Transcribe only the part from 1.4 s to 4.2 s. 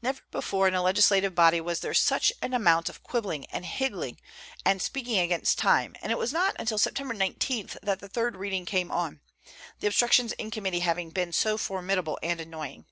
was there such an amount of quibbling and higgling,